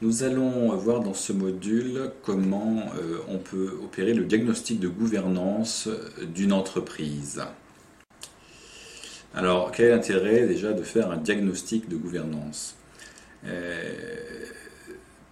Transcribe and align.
Nous 0.00 0.22
allons 0.22 0.74
voir 0.76 1.00
dans 1.00 1.12
ce 1.12 1.32
module 1.34 2.10
comment 2.22 2.92
euh, 2.98 3.18
on 3.28 3.38
peut 3.38 3.78
opérer 3.82 4.14
le 4.14 4.24
diagnostic 4.24 4.80
de 4.80 4.88
gouvernance 4.88 5.88
d'une 6.34 6.52
entreprise. 6.52 7.42
Alors, 9.34 9.70
quel 9.72 9.86
est 9.86 9.90
l'intérêt 9.90 10.46
déjà 10.46 10.72
de 10.72 10.82
faire 10.82 11.10
un 11.10 11.16
diagnostic 11.16 11.88
de 11.88 11.96
gouvernance? 11.96 12.76
Euh, 13.46 13.94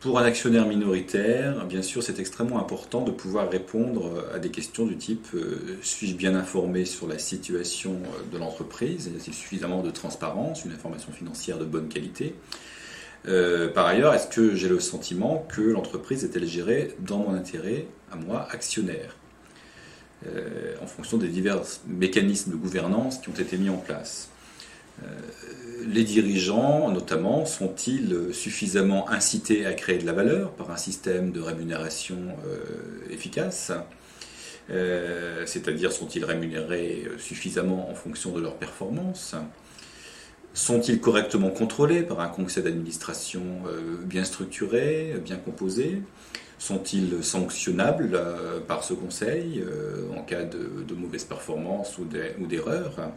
Pour 0.00 0.18
un 0.18 0.24
actionnaire 0.24 0.66
minoritaire, 0.68 1.66
bien 1.66 1.82
sûr, 1.82 2.02
c'est 2.02 2.18
extrêmement 2.20 2.60
important 2.60 3.02
de 3.02 3.10
pouvoir 3.10 3.50
répondre 3.50 4.26
à 4.34 4.38
des 4.38 4.50
questions 4.50 4.86
du 4.86 4.98
type 4.98 5.28
euh, 5.34 5.78
suis-je 5.82 6.14
bien 6.14 6.34
informé 6.34 6.84
sur 6.84 7.08
la 7.08 7.18
situation 7.18 8.00
de 8.30 8.38
l'entreprise? 8.38 9.06
Y 9.12 9.16
a-t-il 9.16 9.34
suffisamment 9.34 9.82
de 9.82 9.90
transparence, 9.90 10.64
une 10.64 10.72
information 10.72 11.12
financière 11.12 11.58
de 11.58 11.64
bonne 11.64 11.88
qualité? 11.88 12.34
Euh, 13.26 13.68
par 13.68 13.86
ailleurs, 13.86 14.14
est-ce 14.14 14.28
que 14.28 14.54
j'ai 14.54 14.68
le 14.68 14.80
sentiment 14.80 15.46
que 15.48 15.62
l'entreprise 15.62 16.24
est-elle 16.24 16.46
gérée 16.46 16.94
dans 17.00 17.18
mon 17.18 17.34
intérêt, 17.34 17.86
à 18.12 18.16
moi, 18.16 18.46
actionnaire, 18.50 19.16
euh, 20.26 20.74
en 20.82 20.86
fonction 20.86 21.16
des 21.16 21.28
divers 21.28 21.62
mécanismes 21.86 22.50
de 22.52 22.56
gouvernance 22.56 23.18
qui 23.18 23.30
ont 23.30 23.34
été 23.34 23.56
mis 23.56 23.70
en 23.70 23.78
place. 23.78 24.28
Euh, 25.02 25.06
Les 25.86 26.04
dirigeants, 26.04 26.90
notamment, 26.90 27.46
sont-ils 27.46 28.32
suffisamment 28.32 29.08
incités 29.10 29.66
à 29.66 29.72
créer 29.72 29.98
de 29.98 30.06
la 30.06 30.12
valeur 30.12 30.50
par 30.52 30.70
un 30.70 30.76
système 30.76 31.32
de 31.32 31.40
rémunération 31.40 32.36
efficace 33.10 33.72
C'est-à-dire, 35.46 35.92
sont-ils 35.92 36.24
rémunérés 36.24 37.06
suffisamment 37.18 37.90
en 37.90 37.94
fonction 37.94 38.32
de 38.32 38.40
leur 38.40 38.54
performance 38.56 39.34
sont-ils 40.54 41.00
correctement 41.00 41.50
contrôlés 41.50 42.02
par 42.02 42.20
un 42.20 42.28
conseil 42.28 42.62
d'administration 42.62 43.42
euh, 43.66 43.96
bien 44.04 44.24
structuré, 44.24 45.16
bien 45.22 45.36
composé? 45.36 46.00
Sont-ils 46.58 47.22
sanctionnables 47.22 48.12
euh, 48.14 48.60
par 48.60 48.84
ce 48.84 48.94
conseil 48.94 49.62
euh, 49.66 50.16
en 50.16 50.22
cas 50.22 50.44
de, 50.44 50.94
mauvaise 50.94 51.24
performance 51.24 51.98
ou 51.98 52.04
d'erreur? 52.46 53.10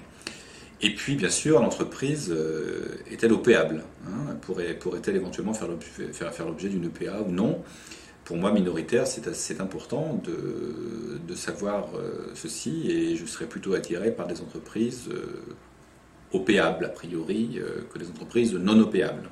Et 0.81 0.93
puis, 0.93 1.15
bien 1.15 1.29
sûr, 1.29 1.61
l'entreprise 1.61 2.35
est-elle 3.09 3.33
opéable 3.33 3.83
hein? 4.07 4.35
Pourrait-elle 4.41 5.15
éventuellement 5.15 5.53
faire 5.53 6.45
l'objet 6.45 6.69
d'une 6.69 6.85
EPA 6.85 7.21
ou 7.27 7.31
non? 7.31 7.63
Pour 8.25 8.37
moi, 8.37 8.51
minoritaire, 8.51 9.07
c'est 9.07 9.61
important 9.61 10.21
de, 10.23 11.19
de 11.25 11.35
savoir 11.35 11.87
ceci 12.35 12.91
et 12.91 13.15
je 13.15 13.25
serais 13.25 13.45
plutôt 13.45 13.73
attiré 13.73 14.11
par 14.11 14.27
des 14.27 14.41
entreprises 14.41 15.09
opéables 16.33 16.85
a 16.85 16.89
priori 16.89 17.57
euh, 17.57 17.81
que 17.93 17.99
les 17.99 18.07
entreprises 18.07 18.53
non 18.53 18.79
opéables. 18.79 19.29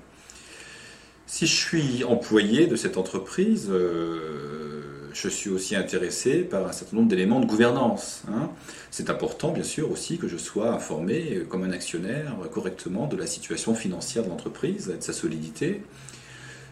Si 1.28 1.48
je 1.48 1.56
suis 1.56 2.04
employé 2.04 2.68
de 2.68 2.76
cette 2.76 2.98
entreprise, 2.98 3.70
euh, 3.72 4.82
je 5.14 5.28
suis 5.28 5.50
aussi 5.50 5.76
intéressé 5.76 6.42
par 6.42 6.68
un 6.68 6.72
certain 6.72 6.98
nombre 6.98 7.10
d'éléments 7.10 7.40
de 7.40 7.46
gouvernance. 7.46 8.24
Hein. 8.30 8.50
C'est 8.92 9.10
important, 9.10 9.52
bien 9.52 9.64
sûr, 9.64 9.92
aussi 9.92 10.18
que 10.18 10.28
je 10.28 10.38
sois 10.38 10.72
informé, 10.72 11.38
euh, 11.38 11.44
comme 11.46 11.64
un 11.64 11.72
actionnaire, 11.72 12.36
correctement 12.54 13.08
de 13.08 13.18
la 13.18 13.26
situation 13.26 13.74
financière 13.74 14.24
de 14.24 14.30
l'entreprise 14.30 14.88
de 14.88 15.02
sa 15.04 15.14
solidité. 15.14 15.82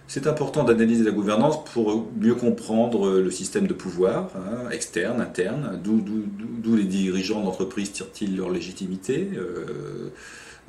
C'est 0.08 0.28
important 0.28 0.64
d'analyser 0.64 1.04
la 1.04 1.12
gouvernance 1.12 1.64
pour 1.64 2.12
mieux 2.20 2.36
comprendre 2.36 3.20
le 3.20 3.32
système 3.32 3.68
de 3.68 3.74
pouvoir, 3.74 4.30
hein, 4.36 4.70
externe, 4.70 5.22
interne, 5.22 5.80
d'où 5.82 6.76
les 6.76 6.84
dirigeants 6.84 7.42
d'entreprise 7.42 7.92
tirent-ils 7.94 8.36
leur 8.36 8.50
légitimité, 8.50 9.30
euh, 9.36 10.10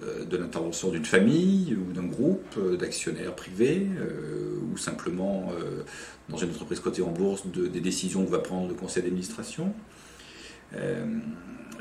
euh, 0.03 0.25
de 0.25 0.37
l'intervention 0.37 0.91
d'une 0.91 1.05
famille 1.05 1.77
ou 1.77 1.93
d'un 1.93 2.07
groupe 2.07 2.57
euh, 2.59 2.77
d'actionnaires 2.77 3.35
privés, 3.35 3.89
ou 4.73 4.77
simplement 4.77 5.53
dans 6.29 6.37
une 6.37 6.51
entreprise 6.51 6.81
cotée 6.81 7.03
en 7.03 7.11
bourse 7.11 7.47
des 7.47 7.81
décisions 7.81 8.25
que 8.25 8.31
va 8.31 8.39
prendre 8.39 8.69
le 8.69 8.75
conseil 8.75 9.03
d'administration 9.03 9.73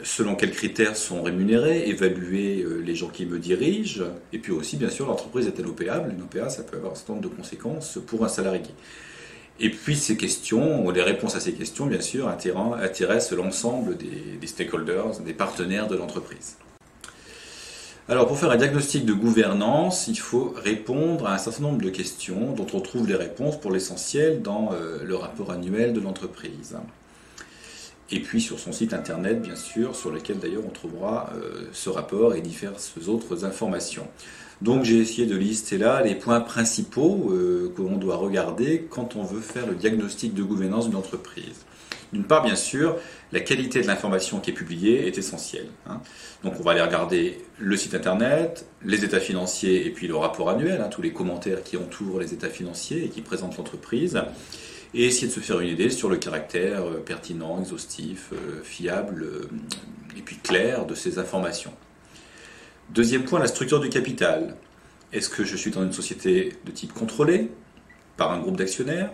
selon 0.04 0.36
quels 0.36 0.52
critères 0.52 0.96
sont 0.96 1.24
rémunérés, 1.24 1.88
évaluer 1.88 2.62
euh, 2.62 2.82
les 2.86 2.96
gens 2.96 3.08
qui 3.08 3.26
me 3.26 3.40
dirigent, 3.40 4.04
et 4.32 4.38
puis 4.38 4.52
aussi, 4.52 4.78
bien 4.78 4.90
sûr, 4.90 5.08
l'entreprise 5.08 5.48
est-elle 5.48 5.68
opéable? 5.68 6.14
Une 6.14 6.24
OPA, 6.24 6.50
ça 6.50 6.64
peut 6.64 6.78
avoir 6.78 6.92
un 6.92 6.96
certain 6.96 7.14
nombre 7.14 7.30
de 7.30 7.36
conséquences 7.36 7.98
pour 8.06 8.24
un 8.26 8.28
salarié. 8.28 8.62
Et 9.60 9.70
puis 9.70 9.96
ces 9.96 10.18
questions, 10.18 10.86
ou 10.86 10.92
les 10.92 11.02
réponses 11.02 11.36
à 11.36 11.40
ces 11.40 11.54
questions, 11.54 11.86
bien 11.86 12.02
sûr, 12.02 12.28
intéressent 12.28 13.38
l'ensemble 13.38 13.98
des, 13.98 14.48
stakeholders, 14.48 15.20
des 15.20 15.34
partenaires 15.34 15.88
de 15.88 15.96
l'entreprise. 15.96 16.58
Alors 18.10 18.28
pour 18.28 18.38
faire 18.38 18.52
un 18.52 18.58
diagnostic 18.58 19.06
de 19.06 19.14
gouvernance, 19.14 20.08
il 20.08 20.20
faut 20.20 20.54
répondre 20.58 21.28
à 21.28 21.36
un 21.36 21.38
certain 21.38 21.64
nombre 21.64 21.82
de 21.82 21.90
questions 21.90 22.52
dont 22.52 22.68
on 22.74 22.82
trouve 22.82 23.08
les 23.08 23.16
réponses 23.16 23.58
pour 23.58 23.72
l'essentiel 23.72 24.42
dans 24.42 24.74
euh, 24.74 25.02
le 25.04 25.16
rapport 25.16 25.52
annuel 25.52 25.94
de 25.94 26.02
l'entreprise 26.02 26.76
et 28.14 28.20
puis 28.20 28.40
sur 28.40 28.60
son 28.60 28.72
site 28.72 28.94
internet, 28.94 29.42
bien 29.42 29.56
sûr, 29.56 29.96
sur 29.96 30.12
lequel 30.12 30.38
d'ailleurs 30.38 30.62
on 30.66 30.70
trouvera 30.70 31.32
euh, 31.36 31.66
ce 31.72 31.90
rapport 31.90 32.36
et 32.36 32.42
diverses 32.42 32.94
autres 33.08 33.44
informations. 33.44 34.08
Donc 34.62 34.84
j'ai 34.84 35.00
essayé 35.00 35.26
de 35.26 35.36
lister 35.36 35.80
là 35.80 36.04
les 36.04 36.14
points 36.14 36.40
principaux 36.40 37.32
euh, 37.32 37.74
que 37.76 37.82
l'on 37.82 37.98
doit 37.98 38.18
regarder 38.18 38.86
quand 38.88 39.16
on 39.16 39.24
veut 39.24 39.42
faire 39.42 39.66
le 39.66 39.74
diagnostic 39.74 40.36
de 40.36 40.44
gouvernance 40.44 40.88
d'une 40.88 40.96
entreprise. 40.96 41.66
D'une 42.12 42.24
part, 42.24 42.44
bien 42.44 42.56
sûr, 42.56 42.98
la 43.32 43.40
qualité 43.40 43.82
de 43.82 43.88
l'information 43.88 44.40
qui 44.40 44.52
est 44.52 44.54
publiée 44.54 45.08
est 45.08 45.18
essentielle. 45.18 45.68
Hein. 45.88 46.02
Donc 46.44 46.54
on 46.60 46.64
va 46.64 46.72
aller 46.72 46.82
regarder 46.82 47.40
le 47.58 47.78
site 47.78 47.96
internet, 47.96 48.66
les 48.84 49.04
états 49.04 49.20
financiers 49.20 49.86
et 49.86 49.90
puis 49.90 50.08
le 50.08 50.16
rapport 50.16 50.50
annuel, 50.50 50.82
hein, 50.82 50.90
tous 50.90 51.02
les 51.02 51.14
commentaires 51.14 51.64
qui 51.64 51.78
entourent 51.78 52.20
les 52.20 52.34
états 52.34 52.50
financiers 52.50 53.06
et 53.06 53.10
qui 53.10 53.22
présentent 53.22 53.58
l'entreprise 53.58 54.22
et 54.94 55.06
essayer 55.06 55.28
de 55.28 55.32
se 55.32 55.40
faire 55.40 55.60
une 55.60 55.70
idée 55.70 55.90
sur 55.90 56.10
le 56.10 56.18
caractère 56.18 56.84
euh, 56.84 57.04
pertinent, 57.04 57.60
exhaustif, 57.60 58.30
euh, 58.34 58.62
fiable 58.64 59.24
euh, 59.24 59.50
et 60.18 60.22
puis 60.22 60.38
clair 60.38 60.86
de 60.86 60.94
ces 60.94 61.18
informations. 61.18 61.74
Deuxième 62.90 63.24
point, 63.24 63.40
la 63.40 63.48
structure 63.48 63.80
du 63.80 63.90
capital. 63.90 64.56
Est-ce 65.12 65.30
que 65.30 65.44
je 65.44 65.56
suis 65.56 65.72
dans 65.72 65.84
une 65.84 65.94
société 65.94 66.54
de 66.66 66.72
type 66.72 66.94
contrôlé 66.94 67.50
par 68.18 68.32
un 68.32 68.40
groupe 68.40 68.58
d'actionnaires, 68.58 69.12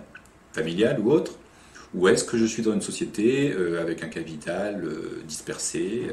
familial 0.53 0.99
ou 0.99 1.11
autre? 1.11 1.33
Ou 1.93 2.07
est-ce 2.07 2.23
que 2.23 2.37
je 2.37 2.45
suis 2.45 2.61
dans 2.61 2.73
une 2.73 2.81
société 2.81 3.53
avec 3.79 4.03
un 4.03 4.07
capital 4.07 4.87
dispersé, 5.27 6.03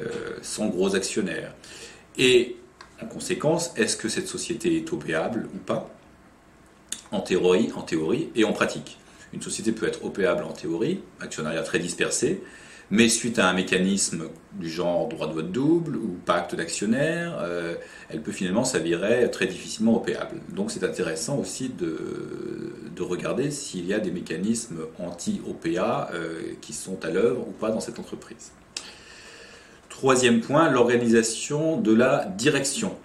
sans 0.42 0.69
gros 0.69 0.94
actionnaires? 0.94 1.54
Et 2.16 2.56
en 3.03 3.06
conséquence, 3.06 3.72
est-ce 3.76 3.97
que 3.97 4.09
cette 4.09 4.26
société 4.26 4.76
est 4.76 4.92
opéable 4.92 5.48
ou 5.54 5.59
pas? 5.59 5.91
En 7.12 7.20
théorie, 7.20 7.70
en 7.76 7.82
théorie 7.82 8.31
et 8.34 8.44
en 8.44 8.53
pratique. 8.53 8.98
Une 9.32 9.42
société 9.42 9.72
peut 9.72 9.86
être 9.86 10.04
opéable 10.04 10.44
en 10.44 10.53
théorie, 10.53 11.00
actionnariat 11.20 11.62
très 11.62 11.78
dispersé, 11.78 12.42
mais 12.91 13.08
suite 13.08 13.38
à 13.38 13.48
un 13.48 13.52
mécanisme 13.52 14.28
du 14.52 14.70
genre 14.70 15.08
droit 15.08 15.26
de 15.26 15.32
vote 15.32 15.50
double 15.50 15.97
ou 15.97 16.16
pacte 16.24 16.54
d'actionnaires, 16.54 17.38
euh, 17.41 17.74
elle 18.08 18.22
peut 18.22 18.32
finalement 18.32 18.64
s'avérer 18.64 19.30
très 19.30 19.47
difficilement 19.47 19.97
opéable. 19.97 20.41
Donc 20.50 20.70
c'est 20.70 20.84
intéressant 20.84 21.36
aussi 21.38 21.69
de, 21.69 22.72
de 22.94 23.02
regarder 23.02 23.50
s'il 23.50 23.86
y 23.86 23.94
a 23.94 23.98
des 23.98 24.10
mécanismes 24.10 24.86
anti-OPA 24.98 26.10
euh, 26.14 26.52
qui 26.60 26.72
sont 26.72 27.04
à 27.04 27.10
l'œuvre 27.10 27.47
ou 27.48 27.52
pas 27.52 27.70
dans 27.70 27.80
cette 27.80 27.98
entreprise. 27.98 28.52
Troisième 29.88 30.41
point, 30.41 30.70
l'organisation 30.70 31.80
de 31.80 31.92
la 31.92 32.26
direction. 32.26 32.97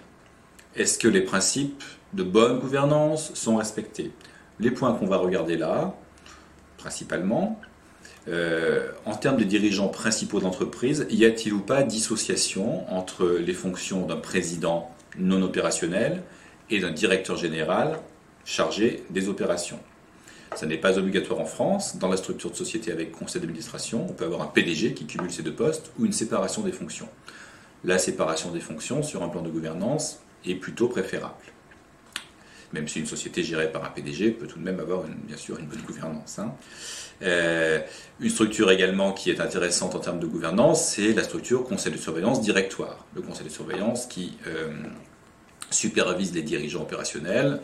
Est-ce 0.76 0.98
que 0.98 1.08
les 1.08 1.22
principes 1.22 1.82
de 2.12 2.22
bonne 2.22 2.58
gouvernance 2.58 3.34
sont 3.34 3.56
respectés? 3.56 4.12
Les 4.60 4.70
points 4.70 4.92
qu'on 4.92 5.06
va 5.06 5.16
regarder 5.16 5.56
là, 5.56 5.94
principalement. 6.76 7.58
Euh, 8.28 8.92
en 9.04 9.16
termes 9.16 9.36
des 9.36 9.44
dirigeants 9.44 9.88
principaux 9.88 10.40
d'entreprise, 10.40 11.06
y 11.10 11.24
a-t-il 11.24 11.52
ou 11.52 11.60
pas 11.60 11.82
dissociation 11.82 12.88
entre 12.92 13.26
les 13.26 13.52
fonctions 13.52 14.06
d'un 14.06 14.16
président 14.16 14.90
non 15.18 15.42
opérationnel 15.42 16.22
et 16.70 16.80
d'un 16.80 16.92
directeur 16.92 17.36
général 17.36 17.98
chargé 18.44 19.02
des 19.10 19.28
opérations? 19.28 19.80
Ça 20.54 20.66
n'est 20.66 20.78
pas 20.78 20.98
obligatoire 20.98 21.40
en 21.40 21.46
France. 21.46 21.96
Dans 21.96 22.08
la 22.08 22.16
structure 22.16 22.50
de 22.50 22.56
société 22.56 22.92
avec 22.92 23.10
conseil 23.10 23.40
d'administration, 23.40 24.06
on 24.08 24.12
peut 24.12 24.24
avoir 24.24 24.42
un 24.42 24.46
PDG 24.46 24.92
qui 24.92 25.06
cumule 25.06 25.32
ces 25.32 25.42
deux 25.42 25.54
postes 25.54 25.90
ou 25.98 26.04
une 26.04 26.12
séparation 26.12 26.62
des 26.62 26.72
fonctions. 26.72 27.08
La 27.84 27.98
séparation 27.98 28.52
des 28.52 28.60
fonctions 28.60 29.02
sur 29.02 29.22
un 29.22 29.28
plan 29.28 29.42
de 29.42 29.48
gouvernance 29.48 30.20
est 30.44 30.54
plutôt 30.54 30.88
préférable 30.88 31.51
même 32.72 32.88
si 32.88 33.00
une 33.00 33.06
société 33.06 33.42
gérée 33.42 33.70
par 33.70 33.84
un 33.84 33.88
PDG 33.88 34.30
peut 34.30 34.46
tout 34.46 34.58
de 34.58 34.64
même 34.64 34.80
avoir 34.80 35.02
bien 35.04 35.36
sûr 35.36 35.58
une 35.58 35.66
bonne 35.66 35.82
gouvernance. 35.82 36.38
Hein. 36.38 36.54
Euh, 37.22 37.80
une 38.20 38.30
structure 38.30 38.70
également 38.70 39.12
qui 39.12 39.30
est 39.30 39.40
intéressante 39.40 39.94
en 39.94 40.00
termes 40.00 40.18
de 40.18 40.26
gouvernance, 40.26 40.84
c'est 40.88 41.12
la 41.12 41.22
structure 41.22 41.64
conseil 41.64 41.92
de 41.92 41.98
surveillance 41.98 42.40
directoire. 42.40 43.06
Le 43.14 43.22
conseil 43.22 43.44
de 43.44 43.52
surveillance 43.52 44.06
qui 44.06 44.36
euh, 44.46 44.72
supervise 45.70 46.34
les 46.34 46.42
dirigeants 46.42 46.82
opérationnels 46.82 47.60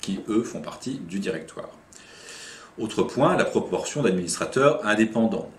qui, 0.00 0.20
eux, 0.28 0.42
font 0.42 0.62
partie 0.62 0.98
du 0.98 1.18
directoire. 1.18 1.70
Autre 2.78 3.02
point, 3.02 3.36
la 3.36 3.44
proportion 3.44 4.02
d'administrateurs 4.02 4.86
indépendants. 4.86 5.50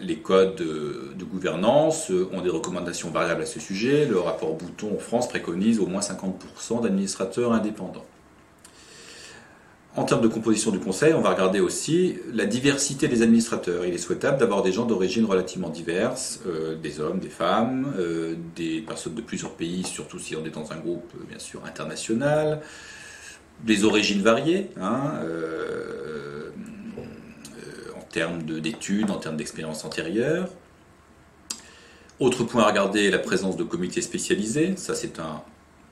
Les 0.00 0.18
codes 0.18 0.56
de, 0.56 1.24
gouvernance 1.24 2.10
ont 2.32 2.40
des 2.40 2.50
recommandations 2.50 3.10
variables 3.10 3.42
à 3.42 3.46
ce 3.46 3.60
sujet. 3.60 4.06
Le 4.06 4.18
rapport 4.18 4.54
Bouton 4.54 4.94
en 4.94 4.98
France 4.98 5.28
préconise 5.28 5.80
au 5.80 5.86
moins 5.86 6.00
50% 6.00 6.82
d'administrateurs 6.82 7.52
indépendants. 7.52 8.04
En 9.94 10.04
termes 10.04 10.22
de 10.22 10.28
composition 10.28 10.70
du 10.70 10.78
conseil, 10.78 11.12
on 11.12 11.20
va 11.20 11.30
regarder 11.30 11.60
aussi 11.60 12.16
la 12.32 12.46
diversité 12.46 13.08
des 13.08 13.20
administrateurs. 13.20 13.84
Il 13.84 13.92
est 13.92 13.98
souhaitable 13.98 14.38
d'avoir 14.38 14.62
des 14.62 14.72
gens 14.72 14.86
d'origine 14.86 15.26
relativement 15.26 15.68
diverses, 15.68 16.40
euh, 16.46 16.74
des 16.76 16.98
hommes, 16.98 17.18
des 17.18 17.28
femmes, 17.28 17.92
euh, 17.98 18.34
des 18.56 18.80
personnes 18.80 19.14
de 19.14 19.20
plusieurs 19.20 19.52
pays, 19.52 19.84
surtout 19.84 20.18
si 20.18 20.34
on 20.34 20.46
est 20.46 20.50
dans 20.50 20.72
un 20.72 20.76
groupe 20.76 21.12
bien 21.28 21.38
sûr 21.38 21.60
international, 21.66 22.62
des 23.64 23.84
origines 23.84 24.22
variées, 24.22 24.70
hein, 24.80 25.20
termes 28.12 28.42
d'études, 28.42 29.10
en 29.10 29.16
termes 29.16 29.36
d'expérience 29.36 29.84
antérieure. 29.84 30.48
Autre 32.20 32.44
point 32.44 32.62
à 32.62 32.68
regarder, 32.68 33.10
la 33.10 33.18
présence 33.18 33.56
de 33.56 33.64
comités 33.64 34.02
spécialisés. 34.02 34.76
Ça, 34.76 34.94
c'est 34.94 35.18
un 35.18 35.42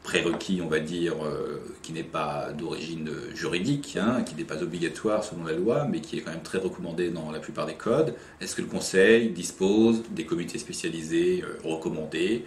prérequis, 0.04 0.60
on 0.62 0.68
va 0.68 0.80
dire, 0.80 1.14
euh, 1.24 1.58
qui 1.82 1.92
n'est 1.92 2.04
pas 2.04 2.52
d'origine 2.52 3.10
juridique, 3.34 3.98
hein, 4.00 4.22
qui 4.22 4.34
n'est 4.34 4.44
pas 4.44 4.62
obligatoire 4.62 5.24
selon 5.24 5.44
la 5.44 5.52
loi, 5.52 5.86
mais 5.90 6.00
qui 6.00 6.18
est 6.18 6.20
quand 6.20 6.30
même 6.30 6.42
très 6.42 6.58
recommandé 6.58 7.10
dans 7.10 7.30
la 7.32 7.40
plupart 7.40 7.66
des 7.66 7.74
codes. 7.74 8.14
Est-ce 8.40 8.54
que 8.54 8.62
le 8.62 8.68
Conseil 8.68 9.30
dispose 9.30 10.02
des 10.10 10.24
comités 10.24 10.58
spécialisés 10.58 11.42
euh, 11.42 11.58
recommandés, 11.68 12.46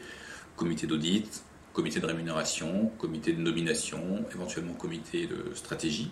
comité 0.55 0.87
d'audit, 0.87 1.43
comité 1.73 1.99
de 1.99 2.05
rémunération, 2.05 2.91
comité 2.97 3.33
de 3.33 3.41
nomination, 3.41 4.23
éventuellement 4.33 4.73
comité 4.73 5.27
de 5.27 5.53
stratégie 5.55 6.11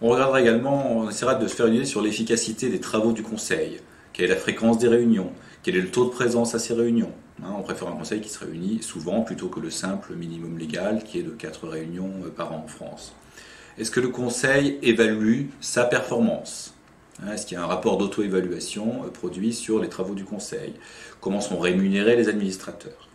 On 0.00 0.08
regardera 0.08 0.40
également, 0.40 0.98
on 0.98 1.08
essaiera 1.08 1.36
de 1.36 1.46
se 1.46 1.54
faire 1.54 1.66
une 1.66 1.74
idée 1.74 1.84
sur 1.84 2.02
l'efficacité 2.02 2.68
des 2.68 2.80
travaux 2.80 3.12
du 3.12 3.22
Conseil, 3.22 3.80
quelle 4.12 4.26
est 4.26 4.34
la 4.34 4.36
fréquence 4.36 4.78
des 4.78 4.88
réunions, 4.88 5.30
quel 5.62 5.76
est 5.76 5.80
le 5.80 5.90
taux 5.90 6.04
de 6.04 6.10
présence 6.10 6.54
à 6.54 6.58
ces 6.58 6.74
réunions? 6.74 7.12
Hein, 7.42 7.52
On 7.58 7.62
préfère 7.62 7.88
un 7.88 7.96
conseil 7.96 8.20
qui 8.20 8.28
se 8.28 8.44
réunit 8.44 8.82
souvent 8.82 9.22
plutôt 9.22 9.48
que 9.48 9.60
le 9.60 9.70
simple 9.70 10.14
minimum 10.14 10.58
légal 10.58 11.02
qui 11.04 11.18
est 11.18 11.22
de 11.22 11.30
4 11.30 11.68
réunions 11.68 12.12
euh, 12.24 12.28
par 12.28 12.52
an 12.52 12.64
en 12.64 12.68
France. 12.68 13.14
Est-ce 13.78 13.90
que 13.90 14.00
le 14.00 14.08
conseil 14.08 14.78
évalue 14.82 15.46
sa 15.60 15.84
performance? 15.84 16.74
Hein, 17.22 17.32
Est-ce 17.32 17.46
qu'il 17.46 17.56
y 17.56 17.60
a 17.60 17.64
un 17.64 17.66
rapport 17.66 17.96
d'auto-évaluation 17.96 19.04
euh, 19.04 19.10
produit 19.10 19.52
sur 19.52 19.80
les 19.80 19.88
travaux 19.88 20.14
du 20.14 20.24
conseil? 20.24 20.74
Comment 21.20 21.40
sont 21.40 21.58
rémunérés 21.58 22.16
les 22.16 22.28
administrateurs? 22.28 23.08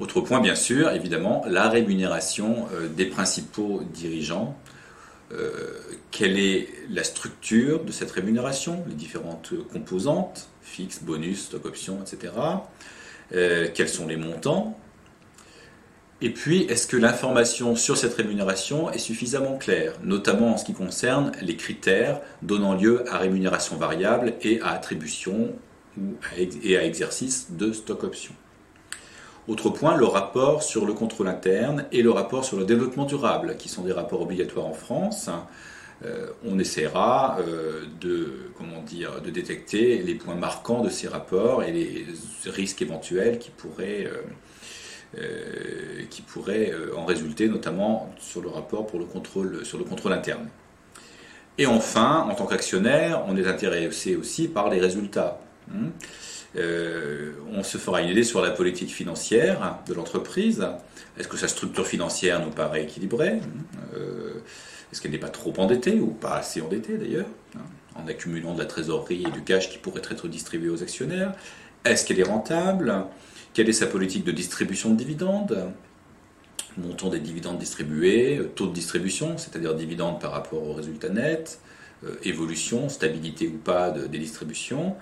Autre 0.00 0.20
point, 0.20 0.40
bien 0.40 0.54
sûr, 0.54 0.90
évidemment, 0.90 1.44
la 1.46 1.68
rémunération 1.68 2.66
euh, 2.74 2.88
des 2.88 3.06
principaux 3.06 3.82
dirigeants 3.92 4.56
quelle 6.10 6.38
est 6.38 6.68
la 6.90 7.04
structure 7.04 7.84
de 7.84 7.92
cette 7.92 8.10
rémunération, 8.10 8.84
les 8.86 8.94
différentes 8.94 9.52
composantes, 9.72 10.48
fixe, 10.60 11.02
bonus, 11.02 11.46
stock 11.46 11.64
option, 11.66 11.98
etc. 12.02 12.32
Euh, 13.34 13.68
quels 13.72 13.88
sont 13.88 14.06
les 14.06 14.16
montants 14.16 14.78
Et 16.20 16.30
puis, 16.30 16.62
est-ce 16.64 16.86
que 16.86 16.96
l'information 16.96 17.76
sur 17.76 17.96
cette 17.96 18.14
rémunération 18.14 18.90
est 18.90 18.98
suffisamment 18.98 19.56
claire, 19.56 19.94
notamment 20.02 20.52
en 20.52 20.56
ce 20.56 20.64
qui 20.64 20.74
concerne 20.74 21.32
les 21.40 21.56
critères 21.56 22.20
donnant 22.42 22.74
lieu 22.74 23.04
à 23.10 23.18
rémunération 23.18 23.76
variable 23.76 24.34
et 24.42 24.60
à 24.60 24.68
attribution 24.68 25.52
et 26.36 26.76
à 26.76 26.84
exercice 26.84 27.52
de 27.52 27.72
stock 27.72 28.04
option 28.04 28.34
autre 29.48 29.70
point, 29.70 29.96
le 29.96 30.06
rapport 30.06 30.62
sur 30.62 30.86
le 30.86 30.92
contrôle 30.92 31.28
interne 31.28 31.86
et 31.90 32.02
le 32.02 32.10
rapport 32.10 32.44
sur 32.44 32.56
le 32.56 32.64
développement 32.64 33.04
durable, 33.04 33.56
qui 33.58 33.68
sont 33.68 33.82
des 33.82 33.92
rapports 33.92 34.22
obligatoires 34.22 34.66
en 34.66 34.72
France. 34.72 35.30
Euh, 36.04 36.28
on 36.44 36.58
essaiera 36.58 37.38
euh, 37.40 37.82
de, 38.00 38.50
comment 38.56 38.82
dire, 38.82 39.20
de 39.20 39.30
détecter 39.30 39.98
les 39.98 40.14
points 40.14 40.34
marquants 40.34 40.82
de 40.82 40.88
ces 40.88 41.06
rapports 41.06 41.62
et 41.62 41.70
les 41.70 42.06
risques 42.46 42.82
éventuels 42.82 43.38
qui 43.38 43.50
pourraient, 43.50 44.08
euh, 45.18 46.96
en 46.96 47.04
résulter, 47.04 47.48
notamment 47.48 48.12
sur 48.18 48.40
le 48.42 48.48
rapport 48.48 48.86
pour 48.86 48.98
le 48.98 49.04
contrôle, 49.04 49.64
sur 49.64 49.78
le 49.78 49.84
contrôle 49.84 50.12
interne. 50.12 50.48
Et 51.58 51.66
enfin, 51.66 52.26
en 52.30 52.34
tant 52.34 52.46
qu'actionnaire, 52.46 53.24
on 53.28 53.36
est 53.36 53.46
intéressé 53.46 54.16
aussi 54.16 54.48
par 54.48 54.70
les 54.70 54.80
résultats. 54.80 55.40
Hein. 55.70 55.90
On 56.56 57.62
se 57.62 57.78
fera 57.78 58.02
une 58.02 58.08
idée 58.08 58.24
sur 58.24 58.40
la 58.42 58.50
politique 58.50 58.90
financière 58.90 59.78
de 59.86 59.94
l'entreprise. 59.94 60.66
Est-ce 61.18 61.28
que 61.28 61.36
sa 61.36 61.48
structure 61.48 61.86
financière 61.86 62.44
nous 62.44 62.50
paraît 62.50 62.84
équilibrée 62.84 63.40
hein. 63.42 63.98
Est-ce 64.92 65.00
qu'elle 65.00 65.12
n'est 65.12 65.18
pas 65.18 65.30
trop 65.30 65.54
endettée, 65.56 65.98
ou 66.00 66.08
pas 66.08 66.34
assez 66.34 66.60
endettée 66.60 66.98
d'ailleurs, 66.98 67.26
hein, 67.56 67.60
en 67.94 68.06
accumulant 68.06 68.52
de 68.52 68.58
la 68.58 68.66
trésorerie 68.66 69.24
et 69.26 69.30
du 69.30 69.42
cash 69.42 69.70
qui 69.70 69.78
pourrait 69.78 70.02
être 70.10 70.28
distribué 70.28 70.68
aux 70.68 70.82
actionnaires? 70.82 71.32
Est-ce 71.86 72.04
qu'elle 72.04 72.20
est 72.20 72.24
rentable? 72.24 73.06
Quelle 73.54 73.70
est 73.70 73.72
sa 73.72 73.86
politique 73.86 74.24
de 74.24 74.32
distribution 74.32 74.90
de 74.90 74.96
dividendes? 74.96 75.72
Montant 76.76 77.08
des 77.08 77.20
dividendes 77.20 77.58
distribués, 77.58 78.40
taux 78.54 78.66
de 78.66 78.74
distribution, 78.74 79.38
c'est-à-dire 79.38 79.74
dividendes 79.74 80.20
par 80.20 80.32
rapport 80.32 80.62
au 80.62 80.74
résultat 80.74 81.08
net, 81.08 81.58
euh, 81.58 81.71
évolution, 82.24 82.88
stabilité 82.88 83.48
ou 83.48 83.58
pas 83.58 83.90
des 83.90 84.18
distributions. 84.18 84.96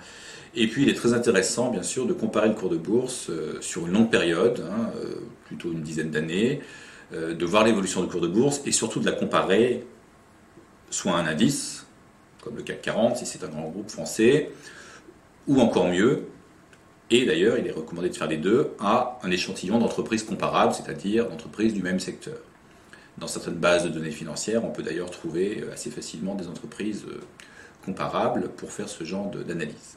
Et 0.55 0.67
puis 0.67 0.83
il 0.83 0.89
est 0.89 0.95
très 0.95 1.13
intéressant, 1.13 1.71
bien 1.71 1.83
sûr, 1.83 2.07
de 2.07 2.13
comparer 2.13 2.49
le 2.49 2.55
cours 2.55 2.71
de 2.71 2.77
bourse 2.77 3.31
euh, 3.31 3.59
sur 3.61 3.87
une 3.87 3.93
longue 3.93 4.11
période, 4.11 4.65
hein, 4.69 4.91
euh, 4.97 5.21
plutôt 5.45 5.71
une 5.71 5.83
dizaine 5.83 6.11
d'années, 6.11 6.61
euh, 7.13 7.35
de 7.35 7.45
voir 7.45 7.65
l'évolution 7.65 8.03
du 8.03 8.09
cours 8.09 8.21
de 8.21 8.29
bourse 8.29 8.61
et 8.67 8.73
surtout 8.73 9.01
de 9.01 9.07
la 9.07 9.13
comparer 9.13 9.85
soit 10.91 11.13
à 11.13 11.17
un 11.21 11.27
indice, 11.27 11.87
comme 12.43 12.57
le 12.57 12.63
CAC 12.63 12.83
40 12.83 13.17
si 13.19 13.27
c'est 13.27 13.45
un 13.45 13.49
grand 13.49 13.69
groupe 13.69 13.91
français, 13.91 14.51
ou 15.47 15.61
encore 15.61 15.87
mieux, 15.87 16.25
et 17.11 17.25
d'ailleurs 17.27 17.57
il 17.57 17.67
est 17.67 17.73
recommandé 17.73 18.09
de 18.09 18.17
faire 18.17 18.27
les 18.27 18.37
deux, 18.37 18.73
à 18.81 19.21
un 19.23 19.31
échantillon 19.31 19.79
d'entreprises 19.79 20.25
comparables, 20.25 20.75
c'est-à-dire 20.75 21.29
d'entreprises 21.29 21.75
du 21.75 21.83
même 21.83 22.01
secteur. 22.01 22.39
Dans 23.19 23.27
certaines 23.27 23.55
bases 23.55 23.85
de 23.85 23.89
données 23.89 24.11
financières, 24.11 24.65
on 24.65 24.71
peut 24.71 24.83
d'ailleurs 24.83 25.11
trouver 25.11 25.65
assez 25.73 25.91
facilement 25.91 26.35
des 26.35 26.49
entreprises 26.49 27.05
euh, 27.09 27.21
comparables 27.85 28.49
pour 28.57 28.71
faire 28.73 28.89
ce 28.89 29.05
genre 29.05 29.31
d'analyse. 29.31 29.97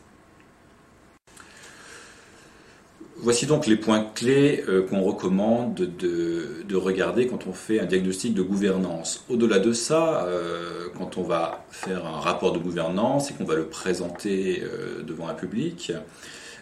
Voici 3.24 3.46
donc 3.46 3.68
les 3.68 3.78
points 3.78 4.04
clés 4.16 4.66
euh, 4.68 4.82
qu'on 4.82 5.02
recommande 5.02 5.76
de, 5.76 6.76
regarder 6.76 7.28
quand 7.28 7.48
on 7.48 7.54
fait 7.54 7.80
un 7.80 7.86
diagnostic 7.86 8.34
de 8.34 8.42
gouvernance. 8.42 9.24
Au-delà 9.30 9.60
de 9.60 9.72
ça, 9.72 10.26
euh, 10.26 10.88
quand 10.98 11.18
on 11.18 11.24
va 11.24 11.64
faire 11.70 12.06
un 12.06 12.20
rapport 12.20 12.52
de 12.52 12.58
gouvernance 12.58 13.30
et 13.30 13.36
qu'on 13.36 13.46
va 13.46 13.56
le 13.56 13.68
présenter 13.68 14.64
euh, 14.64 15.04
devant 15.04 15.28
un 15.28 15.36
public, 15.36 15.94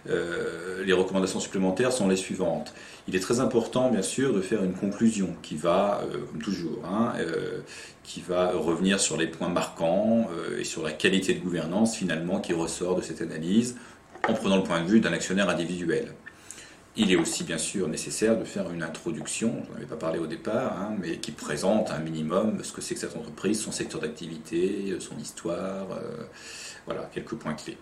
les 0.06 0.94
recommandations 0.94 1.40
supplémentaires 1.40 1.92
sont 1.92 2.08
les 2.08 2.16
suivantes. 2.16 2.74
Il 3.08 3.16
est 3.16 3.20
très 3.20 3.40
important, 3.40 3.90
bien 3.90 4.02
sûr, 4.02 4.34
de 4.34 4.42
faire 4.42 4.64
une 4.64 4.74
conclusion 4.74 5.36
qui 5.42 5.56
va, 5.56 6.02
comme 6.32 6.42
toujours, 6.42 6.84
hein, 6.86 7.14
qui 8.04 8.22
va 8.22 8.52
revenir 8.52 9.00
sur 9.00 9.18
les 9.18 9.28
points 9.28 9.50
marquants 9.50 10.28
et 10.58 10.64
sur 10.64 10.84
la 10.84 10.92
qualité 10.92 11.34
de 11.34 11.40
gouvernance 11.40 11.96
finalement 11.96 12.40
qui 12.40 12.54
ressort 12.54 12.96
de 12.96 13.02
cette 13.02 13.22
analyse 13.22 13.76
en 14.28 14.34
prenant 14.34 14.58
le 14.58 14.64
point 14.64 14.82
de 14.82 14.88
vue 14.88 15.00
d'un 15.00 15.14
actionnaire 15.14 15.50
individuel. 15.50 16.14
Il 16.98 17.10
est 17.12 17.16
aussi 17.16 17.46
bien 17.46 17.58
sûr 17.58 17.88
nécessaire 17.88 18.38
de 18.38 18.44
faire 18.44 18.70
une 18.70 18.84
introduction, 18.84 19.64
je 19.64 19.70
n'en 19.70 19.78
avais 19.78 19.86
pas 19.86 19.96
parlé 19.96 20.20
au 20.20 20.28
départ, 20.28 20.78
hein, 20.78 20.94
mais 21.00 21.18
qui 21.18 21.32
présente 21.32 21.90
un 21.90 22.00
minimum 22.00 22.62
ce 22.64 22.74
que 22.74 22.82
c'est 22.82 22.96
que 22.96 23.00
cette 23.00 23.16
entreprise, 23.16 23.62
son 23.62 23.72
secteur 23.72 24.02
d'activité, 24.02 24.98
son 25.00 25.18
histoire, 25.18 25.88
euh, 25.92 26.26
voilà, 26.86 27.10
quelques 27.14 27.36
points 27.36 27.54
clés. 27.54 27.78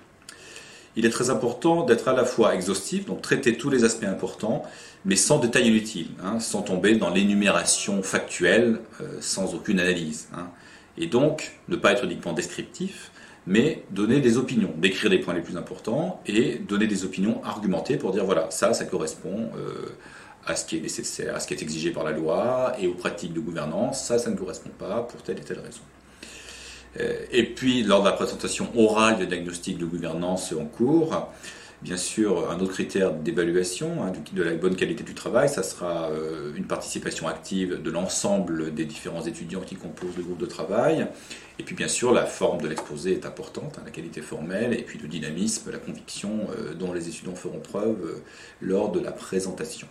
Il 0.96 1.06
est 1.06 1.10
très 1.10 1.30
important 1.30 1.86
d'être 1.86 2.08
à 2.08 2.14
la 2.14 2.26
fois 2.26 2.56
exhaustif, 2.56 3.06
donc 3.06 3.22
traiter 3.22 3.58
tous 3.58 3.70
les 3.70 3.84
aspects 3.84 4.06
importants, 4.06 4.64
mais 5.06 5.16
sans 5.16 5.40
détail 5.40 5.68
inutile, 5.68 6.10
hein, 6.24 6.40
sans 6.40 6.62
tomber 6.62 6.96
dans 6.96 7.10
l'énumération 7.10 8.04
factuelle, 8.04 8.80
euh, 9.02 9.18
sans 9.22 9.54
aucune 9.56 9.80
analyse. 9.80 10.28
Hein. 10.36 10.48
Et 10.98 11.08
donc, 11.08 11.54
ne 11.70 11.76
pas 11.76 11.94
être 11.94 12.04
uniquement 12.04 12.34
descriptif, 12.34 13.12
mais 13.48 13.84
donner 13.92 14.20
des 14.20 14.38
opinions, 14.38 14.74
décrire 14.78 15.10
les 15.10 15.20
points 15.20 15.34
les 15.34 15.42
plus 15.42 15.58
importants 15.58 16.22
et 16.26 16.56
donner 16.56 16.88
des 16.88 17.06
opinions 17.06 17.42
argumentées 17.44 17.98
pour 17.98 18.12
dire 18.12 18.26
voilà, 18.26 18.52
ça, 18.52 18.74
ça 18.74 18.86
correspond 18.86 19.50
euh, 19.58 19.96
à 20.46 20.56
ce 20.56 20.66
qui 20.66 20.78
est 20.78 20.82
nécessaire, 20.82 21.36
à 21.36 21.40
ce 21.40 21.48
qui 21.48 21.54
est 21.54 21.62
exigé 21.62 21.92
par 21.92 22.04
la 22.04 22.12
loi 22.12 22.74
et 22.80 22.88
aux 22.88 22.94
pratiques 22.94 23.34
de 23.34 23.40
gouvernance, 23.40 24.04
ça, 24.04 24.20
ça 24.20 24.30
ne 24.30 24.36
correspond 24.36 24.72
pas 24.78 25.04
pour 25.04 25.22
telle 25.24 25.40
et 25.40 25.44
telle 25.44 25.60
raison. 25.60 25.82
Euh, 27.00 27.26
et 27.32 27.44
puis, 27.44 27.84
lors 27.84 28.02
de 28.02 28.08
la 28.08 28.14
présentation 28.14 28.70
orale 28.78 29.18
du 29.18 29.28
diagnostic 29.28 29.78
de 29.78 29.86
gouvernance 29.86 30.54
en 30.54 30.66
cours, 30.66 31.30
Bien 31.82 31.96
sûr, 31.96 32.52
un 32.52 32.60
autre 32.60 32.74
critère 32.74 33.14
d'évaluation 33.14 34.04
hein, 34.04 34.12
de 34.34 34.44
la 34.44 34.54
bonne 34.56 34.76
qualité 34.76 35.06
du 35.06 35.14
travail, 35.14 35.48
ça 35.48 35.64
sera 35.64 36.10
euh, 36.10 36.52
une 36.58 36.66
participation 36.66 37.30
active 37.30 37.82
de 37.82 37.90
l'ensemble 37.90 38.74
des 38.74 38.84
différents 38.84 39.26
étudiants 39.26 39.62
qui 39.62 39.76
composent 39.76 40.18
le 40.18 40.24
groupe 40.24 40.40
de 40.40 40.46
travail. 40.46 41.08
Et 41.58 41.64
puis 41.64 41.76
bien 41.76 41.88
sûr, 41.88 42.12
la 42.12 42.26
forme 42.26 42.62
de 42.62 42.68
l'exposé 42.68 43.14
est 43.14 43.26
importante, 43.26 43.78
hein, 43.80 43.84
la 43.86 43.92
qualité 43.92 44.22
formelle, 44.22 44.74
et 44.74 44.82
puis 44.82 45.00
le 45.00 45.08
dynamisme, 45.08 45.72
la 45.72 45.78
conviction 45.78 46.50
euh, 46.52 46.74
dont 46.74 46.92
les 46.92 47.08
étudiants 47.08 47.36
feront 47.36 47.60
preuve 47.60 48.22
lors 48.60 48.92
de 48.92 49.00
la 49.00 49.14
présentation. 49.14 49.88